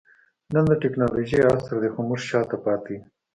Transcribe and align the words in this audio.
نن 0.53 0.65
د 0.69 0.73
ټکنالوجۍ 0.83 1.41
عصر 1.51 1.75
دئ؛ 1.81 1.89
خو 1.93 1.99
موږ 2.07 2.21
شاته 2.29 2.57
پاته 2.63 2.89
يو. 2.95 3.01